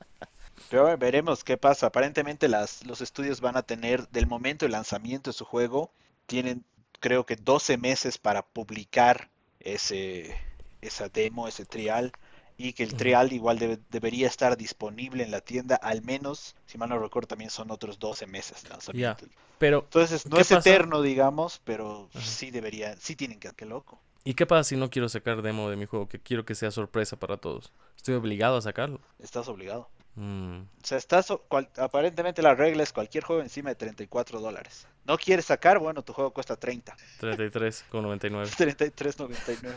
[0.71, 1.87] Pero veremos qué pasa.
[1.87, 5.91] Aparentemente las, los estudios van a tener, del momento del lanzamiento de su juego,
[6.27, 6.65] tienen
[7.01, 10.37] creo que 12 meses para publicar ese,
[10.81, 12.13] esa demo, ese trial,
[12.57, 16.79] y que el trial igual debe- debería estar disponible en la tienda, al menos, si
[16.79, 19.27] mal no recuerdo, también son otros 12 meses de lanzamiento.
[19.59, 20.61] Pero, Entonces, no ¿Qué es pasa?
[20.61, 22.37] eterno, digamos, pero Ajá.
[22.37, 24.03] sí debería, sí tienen que, qué loco.
[24.25, 26.09] ¿y qué pasa si no quiero sacar demo de mi juego?
[26.09, 27.73] Que quiero que sea sorpresa para todos.
[27.97, 29.01] Estoy obligado a sacarlo.
[29.19, 29.91] Estás obligado.
[30.17, 34.87] Mm, O sea, estás, cual- aparentemente la regla es cualquier juego encima de 34 dólares.
[35.05, 36.97] No quieres sacar, bueno, tu juego cuesta 30.
[37.21, 38.51] 33 con 99.
[38.51, 39.77] 33.99.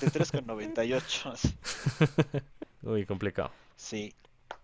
[0.00, 1.32] 33.98.
[1.32, 1.54] así.
[2.82, 3.50] Uy, complicado.
[3.76, 4.14] Sí.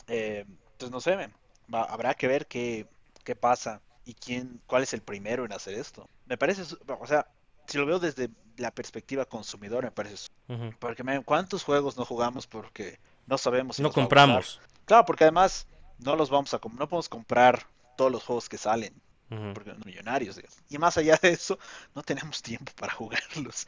[0.08, 1.30] Eh, entonces no sé.
[1.72, 2.87] Va- habrá que ver qué,
[3.24, 6.08] qué pasa y quién, cuál es el primero en hacer esto.
[6.26, 7.26] Me parece, o sea,
[7.66, 10.16] si lo veo desde la perspectiva consumidor, me parece.
[10.18, 10.74] su- Ujú.
[10.78, 14.60] Porque, men, ¿cuántos juegos no jugamos porque no sabemos si No compramos.
[14.84, 15.66] Claro, porque además
[15.98, 17.66] no los vamos a, no podemos comprar
[17.96, 18.94] todos los juegos que salen.
[19.52, 20.56] Porque son millonarios, digamos.
[20.68, 21.58] Y más allá de eso,
[21.94, 23.66] no tenemos tiempo para jugarlos.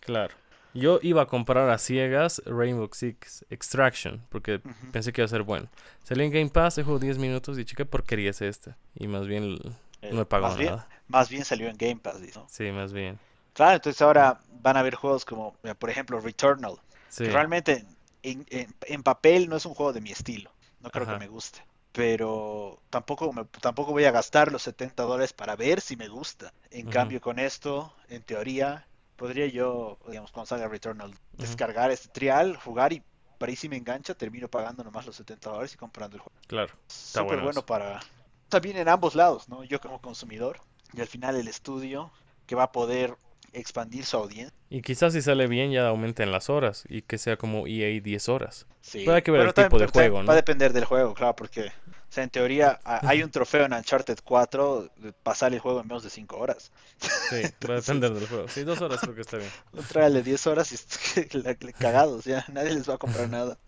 [0.00, 0.32] Claro.
[0.74, 4.60] Yo iba a comprar a ciegas Rainbow Six Extraction porque
[4.92, 5.68] pensé que iba a ser bueno.
[6.04, 8.76] Salí en Game Pass, dejó 10 minutos y ¿qué porquería es esta?
[8.94, 9.58] Y más bien
[10.02, 10.88] Eh, no he pagado más bien, nada.
[11.08, 12.46] más bien salió en Game Pass, ¿no?
[12.48, 13.18] Sí, más bien.
[13.54, 16.74] Claro, entonces ahora van a haber juegos como, por ejemplo, Returnal,
[17.08, 17.24] Sí.
[17.24, 17.84] que realmente
[18.22, 20.52] en, en- en papel no es un juego de mi estilo.
[20.80, 21.14] No creo Ajá.
[21.14, 21.64] que me guste.
[21.92, 26.52] Pero tampoco, me- tampoco voy a gastar los 70 dólares para ver si me gusta.
[26.70, 28.86] En cambio, con esto, en teoría,
[29.16, 33.02] podría yo, digamos, cuando salga Returnal, descargar este trial, jugar y
[33.38, 36.38] para ahí si me engancha, termino pagando nomás los 70 dólares y comprando el juego.
[36.46, 36.74] Claro.
[36.88, 38.00] Súper bueno para...
[38.48, 39.62] También en ambos lados, ¿no?
[39.64, 40.60] Yo como consumidor
[40.92, 42.10] y al final el estudio
[42.46, 43.16] que va a poder
[43.52, 44.56] expandir su audiencia.
[44.70, 48.28] Y quizás si sale bien ya aumenten las horas y que sea como EA 10
[48.28, 48.66] horas.
[48.80, 49.00] Sí.
[49.04, 50.26] Pero hay que ver Bueno, el tipo de pero también juego, ¿no?
[50.28, 53.72] Va a depender del juego, claro, porque o sea, en teoría hay un trofeo en
[53.72, 56.70] Uncharted 4 de pasar el juego en menos de 5 horas.
[56.98, 58.48] Sí, va a Entonces- depender del juego.
[58.48, 59.50] Sí, dos horas creo que está bien.
[59.72, 63.58] Un trial de 10 horas y cagados, ya nadie les va a comprar nada.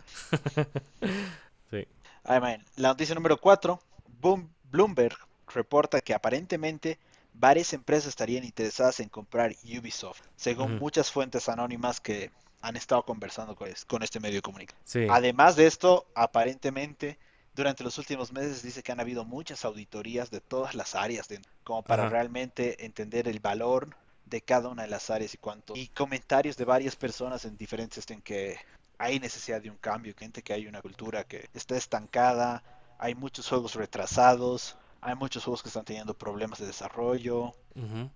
[1.69, 1.87] Sí.
[2.23, 2.63] Ay, man.
[2.75, 3.79] La noticia número 4,
[4.71, 5.15] Bloomberg
[5.53, 6.97] reporta que aparentemente
[7.41, 13.55] varias empresas estarían interesadas en comprar Ubisoft, según muchas fuentes anónimas que han estado conversando
[13.55, 14.81] con, es- con este medio de comunicación.
[14.85, 15.07] Sí.
[15.09, 17.17] Además de esto, aparentemente,
[17.55, 21.41] durante los últimos meses dice que han habido muchas auditorías de todas las áreas, de-
[21.63, 25.75] como para realmente entender el valor de cada una de las áreas y cuánto.
[25.75, 28.57] Y comentarios de varias personas en diferentes en que
[28.99, 32.63] hay necesidad de un cambio, gente que hay una cultura que está estancada,
[32.99, 37.53] hay muchos juegos retrasados, hay muchos juegos que están teniendo problemas de desarrollo,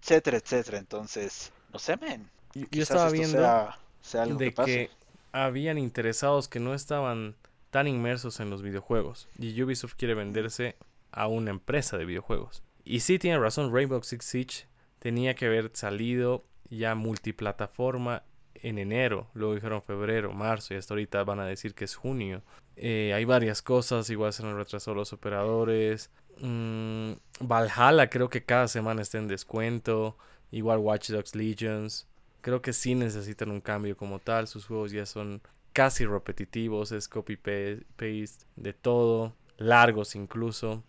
[0.02, 0.78] etcétera, etcétera.
[0.78, 2.30] Entonces, no sé, men.
[2.54, 4.90] Yo- estaba viendo sea, sea algo de que
[5.34, 7.36] habían interesados que no estaban
[7.72, 9.28] tan inmersos en los videojuegos.
[9.38, 10.78] Y Ubisoft quiere venderse
[11.12, 12.64] a una empresa de videojuegos.
[12.86, 14.66] Y sí tiene razón, Rainbow Six Siege
[15.00, 18.24] tenía que haber salido ya multiplataforma
[18.56, 19.28] en enero.
[19.34, 22.42] Luego dijeron febrero, marzo y hasta ahorita van a decir que es junio.
[22.78, 26.10] Eh, hay varias cosas, igual se han retrasado los operadores.
[26.42, 30.18] Mm, Valhalla creo que cada semana está en descuento.
[30.52, 32.08] Igual Watch Dogs Legions.
[32.42, 34.48] Creo que sí necesitan un cambio como tal.
[34.48, 35.42] Sus juegos ya son
[35.74, 36.92] casi repetitivos.
[36.92, 39.34] Es copy pa- paste de todo.
[39.58, 40.84] Largos incluso.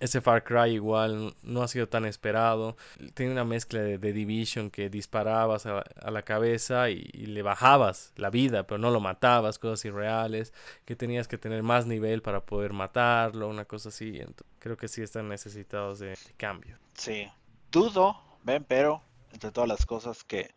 [0.00, 2.76] Ese Far Cry igual no ha sido tan esperado.
[3.14, 7.42] Tiene una mezcla de, de Division que disparabas a, a la cabeza y, y le
[7.42, 9.58] bajabas la vida, pero no lo matabas.
[9.58, 10.52] Cosas irreales.
[10.84, 13.48] Que tenías que tener más nivel para poder matarlo.
[13.48, 14.20] Una cosa así.
[14.58, 16.76] Creo que sí están necesitados de, de cambio.
[16.94, 17.28] Sí,
[17.70, 19.02] dudo, ven, pero
[19.32, 20.52] entre todas las cosas que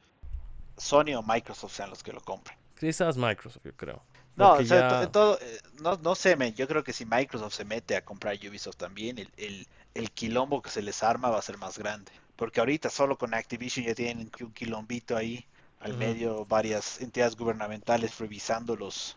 [0.78, 2.58] Sony o Microsoft sean los que lo compren.
[2.80, 4.04] Quizás Microsoft, yo creo.
[4.36, 5.38] No, o sea, ya- todo,
[5.82, 9.17] no, no sé, men, yo creo que si Microsoft se mete a comprar Ubisoft también,
[9.20, 12.12] el, el, el quilombo que se les arma va a ser más grande.
[12.36, 15.46] Porque ahorita solo con Activision ya tienen un quilombito ahí,
[15.80, 19.15] al medio, varias entidades gubernamentales revisando los,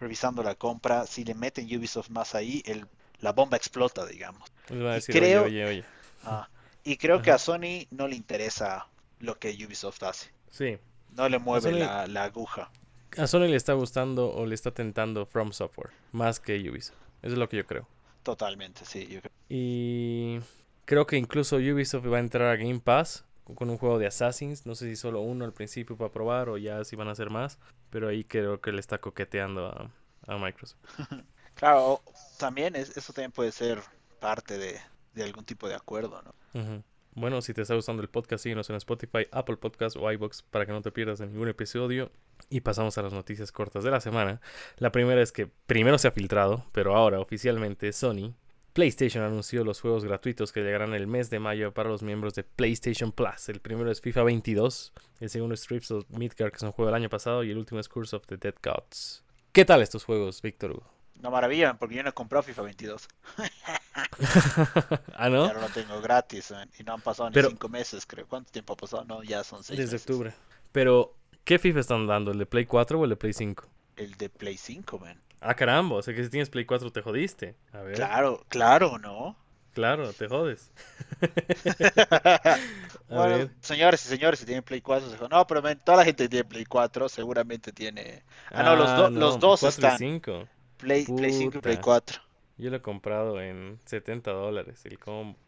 [0.00, 1.06] revisando la compra.
[1.06, 2.86] Si le meten Ubisoft más ahí, el,
[3.20, 4.50] la bomba explota, digamos.
[4.68, 5.84] Les van a Y decir, creo- oye, oye, oye.
[6.24, 6.48] Ah,
[6.84, 8.86] y creo que a Sony no le interesa
[9.20, 10.30] lo que Ubisoft hace.
[10.50, 10.78] Sí.
[11.12, 12.70] No le mueve Sony- la, la aguja.
[13.18, 16.96] A Sony le está gustando o le está tentando From Software más que Ubisoft.
[17.22, 17.88] Eso es lo que yo creo.
[18.22, 19.06] Totalmente, sí.
[19.06, 19.32] yo creo.
[19.48, 20.40] Y
[20.86, 23.24] Creo que incluso Ubisoft va a entrar a Game Pass
[23.56, 24.66] con un juego de Assassins.
[24.66, 27.28] No sé si solo uno al principio para probar o ya si van a hacer
[27.28, 27.58] más.
[27.90, 29.90] Pero ahí creo que le está coqueteando a,
[30.26, 30.80] a Microsoft.
[31.56, 32.02] Claro,
[32.38, 33.80] también es, eso también puede ser
[34.20, 34.78] parte de,
[35.14, 36.60] de algún tipo de acuerdo, ¿no?
[36.60, 36.82] Ujú.
[37.16, 40.66] Bueno, si te está gustando el podcast, síguenos en Spotify, Apple Podcast o iBox para
[40.66, 42.12] que no te pierdas ningún episodio.
[42.50, 44.42] Y pasamos a las noticias cortas de la semana.
[44.76, 48.34] La primera es que primero se ha filtrado, pero ahora oficialmente Sony,
[48.74, 52.44] PlayStation anunció los juegos gratuitos que llegarán el mes de mayo para los miembros de
[52.44, 53.48] PlayStation Plus.
[53.48, 56.90] El primero es FIFA 22, el segundo es Strips of Midgard, que es un juego
[56.90, 59.24] del año pasado, y el último es Curse of the Dead Gods.
[59.52, 60.92] ¿Qué tal estos juegos, Víctor Hugo?
[61.14, 63.08] No maravilla, porque yo no he comprado FIFA 22.
[65.14, 65.46] ah, ¿no?
[65.48, 68.26] Ya lo tengo gratis man, y no han pasado ni Pero- cinco meses, creo.
[68.26, 69.04] ¿Cuánto tiempo ha pasado?
[69.04, 70.08] No, ya son seis Desde meses.
[70.10, 70.34] octubre.
[70.72, 72.30] Pero, ¿qué FIFA están dando?
[72.32, 73.64] ¿El de Play 4 o el de Play 5?
[73.96, 75.20] El de Play 5, man.
[75.40, 77.54] Ah, caramba, o sea que si tienes Play 4 te jodiste.
[77.72, 77.94] A ver.
[77.96, 79.36] Claro, claro, ¿no?
[79.74, 80.70] Claro, te jodes.
[83.08, 83.50] Bueno, ver.
[83.60, 86.28] señores y señores, si tienen Play 4, se no, pero man, toda la gente que
[86.28, 89.98] tiene Play 4 seguramente tiene Ah, no, los do- los dos 4 y están.
[89.98, 90.48] 5.
[90.78, 91.84] Play, Play 5 y Play Puta.
[91.84, 92.22] 4.
[92.58, 95.38] Yo lo he comprado en 70 dólares el combo.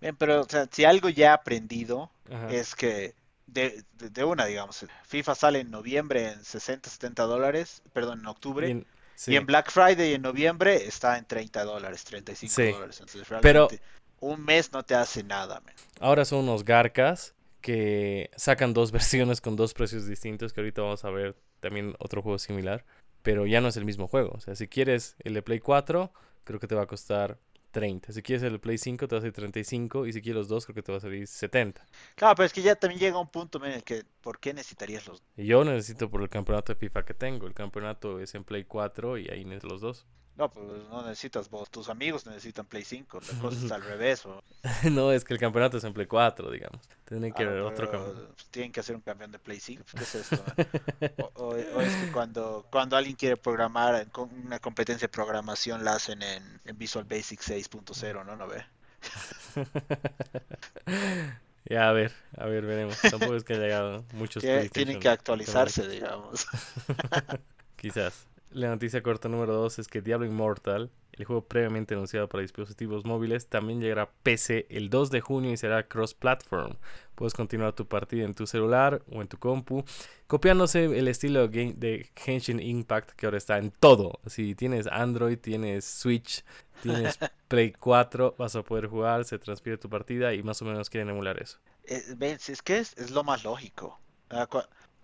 [0.00, 2.50] Bien, pero o sea, si algo ya he aprendido Ajá.
[2.52, 3.14] es que
[3.46, 8.26] de, de- de una, digamos, FIFA sale en noviembre en 60, 70 dólares, perdón, en
[8.26, 8.66] octubre.
[8.68, 9.32] Y en- sí.
[9.32, 12.72] Y en Black Friday en noviembre está en 30 dólares, 35 Sí.
[12.72, 13.00] dólares.
[13.00, 13.68] Entonces Pero-
[14.20, 15.74] un mes no te hace nada, man.
[16.00, 18.90] Ahora son unos garcas que sacan dos
[19.30, 22.84] versiones con dos precios distintos, que ahorita vamos a ver también otro juego similar,
[23.22, 24.30] pero ya no es el mismo juego.
[24.34, 26.12] O sea, si quieres el de Play 4,
[26.44, 27.38] creo que te va a costar
[27.72, 28.12] 30.
[28.12, 30.06] Si quieres el Play 5, te va a salir 35.
[30.06, 31.84] Y si quieres los dos, creo que te va a salir 70.
[32.14, 35.06] Claro, pero es que ya también llega un punto en el que, ¿por qué necesitarías
[35.06, 37.46] los Y yo necesito por el campeonato de FIFA que tengo.
[37.46, 40.06] El campeonato es en Play 4 y ahí necesito los dos.
[40.36, 44.22] No, pues no necesitas vos, tus amigos necesitan Play 5, la cosa es al revés.
[44.90, 46.80] no, es que el campeonato es en Play 4, digamos.
[47.04, 48.34] Tendría que Ah, haber otro pero campeonato.
[48.50, 50.42] Tienen que hacer un campeón de Play 5, ¿qué es esto?
[51.18, 54.06] O, o- o es que cuando, cuando alguien quiere programar,
[54.44, 58.36] una competencia de programación la hacen en, en Visual Basic 6.0, ¿no?
[58.36, 58.64] ¿No ve?
[61.64, 63.00] Ya, a ver, a ver, veremos.
[63.00, 66.46] Tampoco es que haya llegado muchos Tie- Tienen que actualizarse, digamos.
[67.76, 68.26] Quizás.
[68.54, 73.06] La noticia corta número 2 es que Diablo Immortal, el juego previamente anunciado para dispositivos
[73.06, 76.76] móviles, también llegará a PC el 2 de junio y será cross-platform.
[77.14, 79.84] Puedes continuar tu partida en tu celular o en tu compu,
[80.26, 84.20] copiándose el estilo de Genshin Impact que ahora está en todo.
[84.26, 86.44] Si tienes Android, tienes Switch,
[86.82, 90.90] tienes Play 4, vas a poder jugar, se transfiere tu partida y más o menos
[90.90, 91.58] quieren emular eso.
[91.84, 93.98] Eh, es que es, es lo más lógico.
[94.28, 94.46] Ah,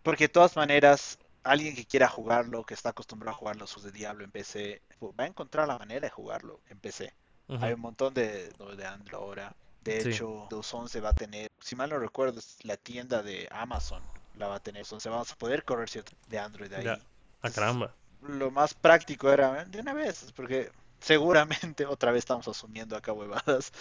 [0.03, 3.93] Porque de todas maneras, alguien que quiera jugarlo, que está acostumbrado a jugar los juegos
[3.93, 7.13] de Diablo en PC, pues, va a encontrar la manera de jugarlo en PC.
[7.61, 9.55] Hay un montón de, de Android ahora.
[9.81, 10.11] De Sí.
[10.11, 14.03] hecho, Windows 11 va a tener, si mal no recuerdo, es la tienda de Amazon
[14.35, 14.83] la va a tener.
[14.83, 16.85] Entonces vamos a poder correr cierto de Android ahí.
[16.85, 16.99] Ya.
[17.41, 17.95] Ah, caramba.
[18.21, 20.71] Lo más práctico era de una vez, porque
[21.01, 23.73] seguramente otra vez estamos asumiendo acá huevadas.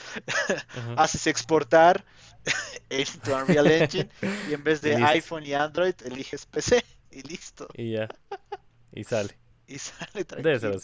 [0.76, 0.94] Ujú.
[0.98, 2.06] Haces exportar
[2.90, 4.10] en tu Unreal Engine
[4.48, 7.68] y en vez de iPhone y Android eliges PC y listo.
[7.76, 8.08] Y ya.
[8.94, 9.38] Y sale.
[9.70, 10.80] Y sale tranquilo.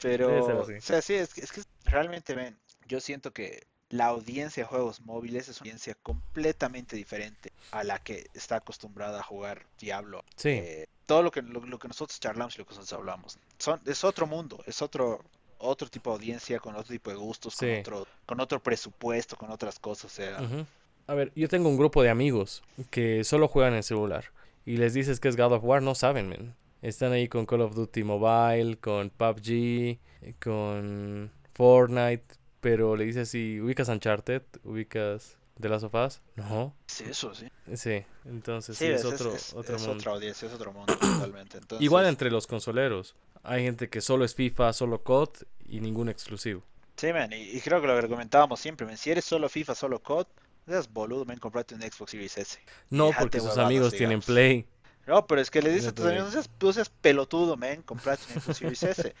[0.00, 0.72] Pero, Debe ser así.
[0.72, 4.68] o sea, sí, es que, es que realmente, ven, yo siento que la audiencia de
[4.68, 10.24] juegos móviles es una audiencia completamente diferente a la que está acostumbrada a jugar Diablo.
[10.36, 10.48] Sí.
[10.48, 13.78] Eh, todo lo que, lo, lo que nosotros charlamos y lo que nosotros hablamos, son,
[13.84, 15.22] es otro mundo, es otro,
[15.58, 17.74] otro tipo de audiencia, con otro tipo de gustos, con Sí.
[17.80, 20.64] otro, con otro presupuesto, con otras cosas, o sea, Ujú.
[21.06, 24.26] A ver, yo tengo un grupo de amigos que solo juegan en celular
[24.66, 26.54] y les dices que es God of War, no saben, men.
[26.82, 29.98] Están ahí con Call of Duty Mobile, con PUBG,
[30.42, 32.24] con Fortnite,
[32.60, 36.74] pero le dices si ubicas Uncharted, ubicas The Last of Us, no.
[36.86, 37.46] sí, eso sí.
[37.74, 39.94] Sí, entonces sí, Sí, es, es, otro, es- otro es mundo.
[39.98, 41.58] otra audiencia, es otro mundo totalmente.
[41.58, 43.14] Entonces, Igual entre los consoleros.
[43.42, 45.30] Hay gente que solo es FIFA, solo COD
[45.66, 46.62] y ningún exclusivo.
[46.96, 49.74] Sí, man, y, y creo que lo que comentábamos siempre, man, si eres solo FIFA,
[49.74, 50.26] solo COD,
[50.66, 52.58] no seas boludo, man, comprate un Xbox Series S.
[52.90, 54.20] No, Déjate porque sus amigos tienen.
[54.20, 54.66] Play.
[55.06, 57.82] No, pero es que le dices a tus amigos, no seas, no seas pelotudo, man,
[57.82, 59.14] comprate un Xbox Series S.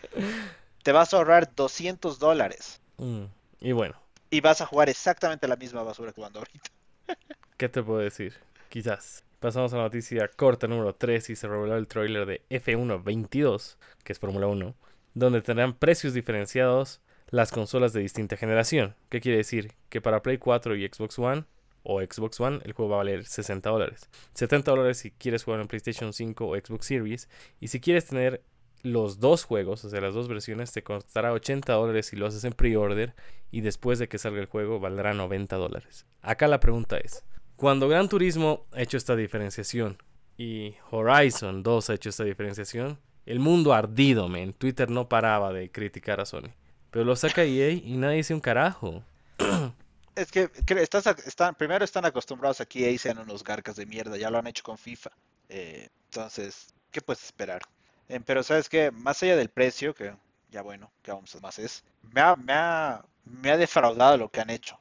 [0.82, 3.24] Te vas a ahorrar 200 dólares Mm,
[3.60, 3.96] Y bueno,
[4.28, 6.70] y vas a jugar exactamente la misma basura que cuando ahorita.
[7.56, 8.34] ¿Qué te puedo decir?
[8.68, 9.24] Quizás.
[9.40, 13.78] Pasamos a la noticia corta número 3 y se reveló el tráiler de F1 22,
[14.04, 14.74] que es Fórmula 1,
[15.14, 17.00] donde tendrán precios diferenciados
[17.30, 18.94] las consolas de distinta generación.
[19.08, 19.72] ¿Qué quiere decir?
[19.88, 21.44] Que para Play 4 y Xbox One
[21.82, 24.08] o Xbox One el juego va a valer 60 dólares.
[24.34, 27.28] 70 dólares si quieres jugar en PlayStation 5 o Xbox Series
[27.60, 28.42] y si quieres tener
[28.82, 32.44] los dos juegos, o sea, las dos versiones, te costará 80 dólares si lo haces
[32.44, 33.14] en pre-order
[33.50, 36.06] y después de que salga el juego valdrá 90 dólares.
[36.22, 37.24] Acá la pregunta es,
[37.56, 39.98] cuando Gran Turismo ha hecho esta diferenciación
[40.38, 44.54] y Horizon 2 ha hecho esta diferenciación, el mundo ardido, men.
[44.54, 46.54] Twitter no paraba de criticar a Sony.
[46.90, 49.02] Pero lo saca EA y nadie dice un carajo.
[50.16, 54.28] Es que estás, están, primero están acostumbrados aquí a sean unos garcas de mierda, ya
[54.28, 55.10] lo han hecho con FIFA.
[55.48, 57.62] Eh, entonces, ¿qué puedes esperar?
[58.08, 60.12] Eh, pero sabes que más allá del precio, que
[60.50, 64.28] ya bueno, que vamos a más es, me ha, me ha, me ha defraudado lo
[64.28, 64.78] que han hecho.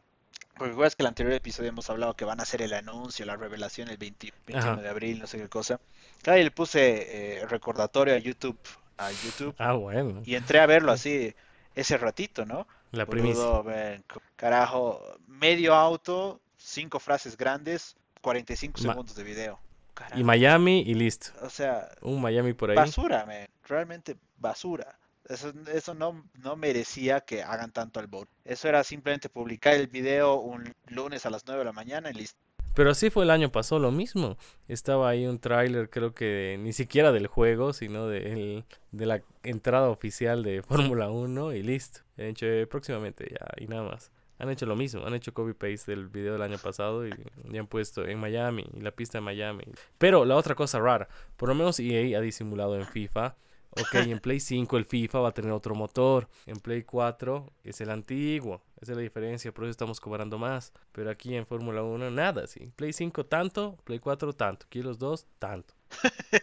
[0.57, 3.25] Porque recuerdas que en el anterior episodio hemos hablado que van a hacer el anuncio,
[3.25, 5.79] la revelación el 21 de abril, no sé qué cosa.
[6.21, 8.59] Claro, y le puse eh, recordatorio a YouTube,
[8.97, 9.55] a YouTube.
[9.57, 10.21] Ah, bueno.
[10.25, 11.33] Y entré a verlo así
[11.79, 12.67] ese ratito, ¿no?
[12.91, 13.43] La primicia.
[14.35, 19.59] Carajo, medio auto, cinco frases grandes, 45 segundos de video.
[20.15, 21.31] Y Miami y listo.
[21.41, 22.75] O sea, un Miami por ahí.
[22.75, 23.47] Basura, man.
[23.67, 24.97] realmente basura.
[25.27, 28.27] Eso, eso no, no merecía que hagan tanto al bot.
[28.45, 32.13] Eso era simplemente publicar el video un lunes a las 9 de la mañana y
[32.13, 32.39] listo.
[32.79, 34.37] Pero así fue el año pasado lo mismo.
[34.69, 38.63] Estaba ahí un tráiler, creo que ni siquiera del juego, sino de,
[38.93, 41.99] de la entrada oficial de Fórmula 1 y listo.
[42.17, 44.13] Han hecho eh, próximamente ya y nada más.
[44.37, 47.11] Han hecho lo mismo, han hecho copy-paste del video del año pasado y
[47.51, 49.65] ya han puesto en Miami y la pista de Miami.
[49.97, 53.35] Pero la otra cosa rara, por lo menos EA ha disimulado en FIFA
[53.71, 56.27] Ok, en Play 5 el FIFA va a tener otro motor.
[56.45, 58.61] En Play 4 es el antiguo.
[58.81, 60.73] Esa es la diferencia, por eso estamos cobrando más.
[60.91, 62.71] Pero aquí en Fórmula 1 nada, sí.
[62.75, 64.65] Play 5 tanto, Play 4 tanto.
[64.65, 65.73] Aquí los dos tanto.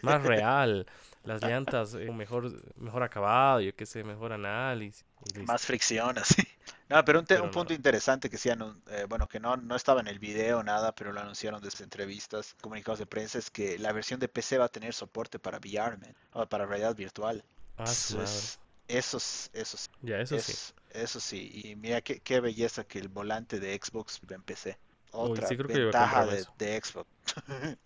[0.01, 0.85] Más real.
[1.23, 5.05] Las llantas eh, mejor, mejor acabado, yo qué sé, mejor análisis.
[5.45, 6.43] Más fricción, así.
[6.89, 10.19] No, pero un, punto interesante que sí, eh, bueno, que no, no estaba en el
[10.19, 14.29] video nada, pero lo anunciaron desde entrevistas, comunicados de prensa, es que la versión de
[14.29, 15.97] PC va a tener soporte para VR,
[16.31, 17.43] o para realidad virtual.
[17.77, 19.89] Ah, eso, es, eso, eso sí.
[20.01, 20.73] Ya, eso sí.
[20.91, 24.77] Eso sí, y mira qué, qué, belleza que el volante de Xbox en PC.
[25.11, 27.09] Otra ventaja de, de Xbox.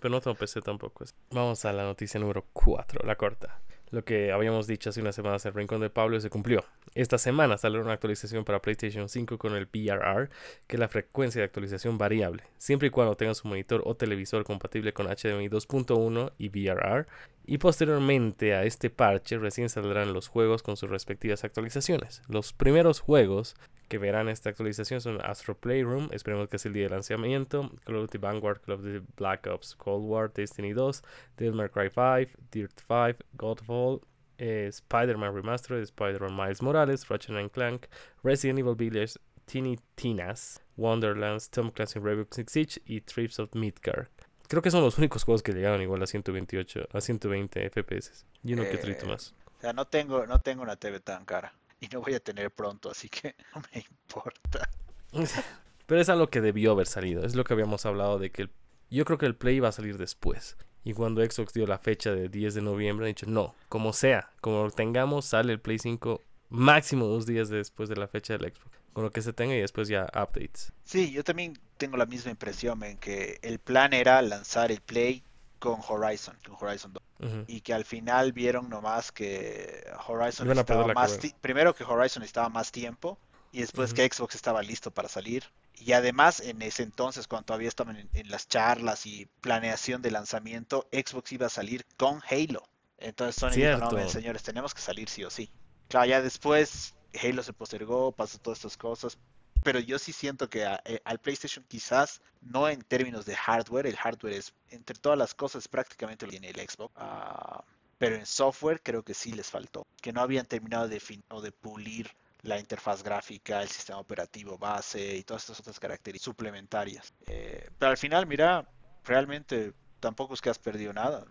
[0.00, 1.04] pero no tengo PC tampoco.
[1.30, 3.60] Vamos a la noticia número 4, la corta.
[3.94, 6.64] Lo que habíamos dicho hace unas semanas en el Rincón de Pablo se cumplió.
[6.96, 10.30] Esta semana salió una actualización para PlayStation 5 con el VRR,
[10.66, 14.42] que es la frecuencia de actualización variable, siempre y cuando tenga su monitor o televisor
[14.42, 17.06] compatible con HDMI 2.1 y VRR.
[17.46, 22.20] Y posteriormente a este parche recién saldrán los juegos con sus respectivas actualizaciones.
[22.26, 23.54] Los primeros juegos
[23.88, 27.96] que verán esta actualización son Astro Playroom, esperemos que sea el día de lanzamiento, Call
[27.96, 31.02] of Duty Vanguard, Call of Duty Black Ops Cold War, Destiny 2,
[31.36, 34.00] Devil Cry 5, Dirt 5, Godfall,
[34.38, 37.88] eh, Spider-Man Remastered, Spider-Man Miles Morales, Ratchet Clank,
[38.22, 39.16] Resident Evil Village,
[39.46, 44.08] Teeny Tinas, Wonderlands, Tom Clancy Rainbow Six Siege y Trips of Midgard.
[44.48, 48.26] Creo que son los únicos juegos que llegaron igual a 128, a 120 FPS.
[48.42, 49.34] Y uno que trito eh, más.
[49.58, 52.50] O sea, no tengo, no tengo una TV tan cara y no voy a tener
[52.50, 54.68] pronto, así que no me importa.
[55.86, 57.24] Pero es algo que debió haber salido.
[57.24, 58.48] Es lo que habíamos hablado de que
[58.90, 60.56] yo creo que el Play va a salir después.
[60.82, 64.30] Y cuando Xbox dio la fecha de 10 de noviembre, han dicho, no, como sea,
[64.40, 66.20] como lo tengamos, sale el Play 5
[66.50, 68.78] máximo dos días después de la fecha del Xbox.
[68.92, 70.72] Con lo que se tenga y después ya updates.
[70.84, 75.24] Sí, yo también tengo la misma impresión en que el plan era lanzar el Play
[75.58, 77.02] con Horizon, con Horizon 2.
[77.46, 82.70] Y que al final vieron nomás que Horizon estaba más primero que Horizon estaba más
[82.70, 83.18] tiempo
[83.50, 85.44] y después que Xbox estaba listo para salir.
[85.76, 90.86] Y además en ese entonces cuando todavía estaban en, las charlas y planeación de lanzamiento,
[90.92, 92.64] Xbox iba a salir con Halo.
[92.98, 95.50] Entonces Sony dijo, no, señores, tenemos que salir sí o sí.
[95.88, 99.18] Claro, ya después Halo se postergó, pasó todas estas cosas,
[99.62, 103.96] pero yo sí siento que eh, al PlayStation quizás no en términos de hardware, el
[103.96, 107.64] hardware es entre todas las cosas prácticamente lo tiene el Xbox, ah,
[107.98, 111.52] pero en software creo que sí les faltó, que no habían terminado de, o de
[111.52, 112.10] pulir
[112.42, 117.14] la interfaz gráfica, el sistema operativo base y todas estas otras características suplementarias.
[117.26, 118.68] Eh, pero al final, mira,
[119.04, 121.24] realmente tampoco es que has perdido nada.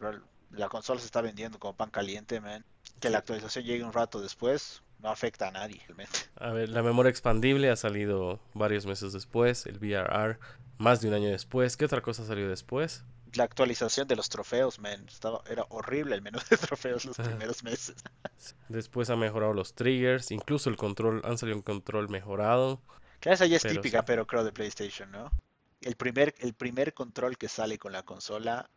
[0.50, 2.66] La consola se está vendiendo como pan caliente, man.
[3.00, 6.20] Que la actualización llegue un rato después, no afecta a nadie realmente.
[6.38, 10.40] A ver, la memoria expandible ha salido varios meses después, el VRR
[10.78, 11.78] más de un año después.
[11.78, 13.04] ¿Qué otra cosa salió después?
[13.34, 15.06] La actualización de los trofeos, man.
[15.08, 17.96] Estaba, era horrible el menú de trofeos los primeros meses.
[18.70, 22.82] Después ha mejorado los triggers, incluso el control, han salido un control mejorado.
[23.20, 25.32] Que esa ya es típica, pero creo de PlayStation, ¿no?
[25.82, 28.70] El primer, el primer control que sale con la consola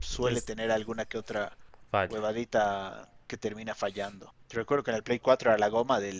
[0.00, 1.56] suele tener alguna que otra
[1.92, 4.34] huevadita que termina fallando.
[4.46, 6.12] Te recuerdo que en el Play 4 era la goma de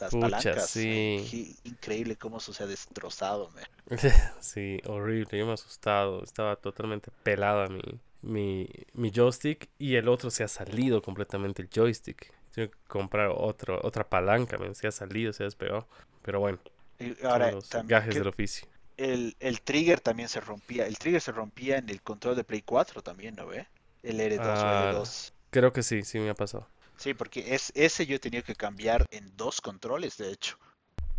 [0.00, 0.70] las palancas.
[0.70, 1.54] Sí.
[1.64, 3.50] Increíble cómo eso se ha destrozado.
[4.40, 5.38] sí, horrible.
[5.38, 6.24] Yo me he asustado.
[6.24, 7.82] Estaba totalmente pelada mi,
[8.22, 12.32] mi, mi joystick y el otro se ha salido completamente el joystick.
[12.54, 15.86] Tengo que comprar otro, otra palanca, men, se ha salido, se ha despegado.
[16.22, 16.58] Pero bueno,
[16.98, 18.66] Y ahora, los gajes que- del oficio.
[18.96, 20.86] el, el trigger también se rompía.
[20.86, 23.66] El trigger se rompía en el control de Play 4 también, ¿no ve?
[24.02, 24.92] El R2 Ah.
[24.94, 25.32] o L2.
[25.50, 26.68] Creo que sí, sí me ha pasado.
[26.96, 30.58] Sí, porque es, ese yo he tenido que cambiar en dos controles, de hecho.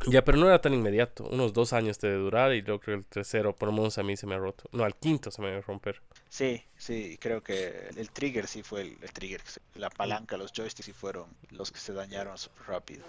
[0.08, 1.26] Ya, pero no era tan inmediato.
[1.26, 3.98] Unos dos años te debe durar y yo creo que el tercero, por lo menos
[3.98, 4.64] a mí se me ha roto.
[4.72, 6.02] No, al quinto se me va a romper.
[6.30, 9.42] Sí, sí, creo que el trigger sí fue el, el trigger.
[9.76, 13.06] La palanca, los joysticks sí fueron los que se dañaron súper rápido.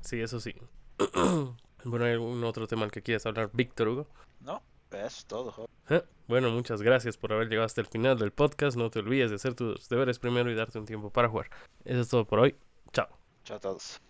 [0.00, 0.54] Sí, eso sí.
[1.84, 4.06] bueno, ¿hay algún otro tema al que quieras hablar, Víctor Hugo?
[4.40, 4.62] ¿No?
[4.90, 5.66] Eso es todo.
[5.90, 8.76] Eh, Bueno, muchas gracias por haber llegado hasta el final del podcast.
[8.76, 11.50] No te olvides de hacer tus deberes primero y darte un tiempo para jugar.
[11.84, 12.56] Eso es todo por hoy.
[12.92, 13.08] Chao.
[13.44, 14.00] Chao a todos.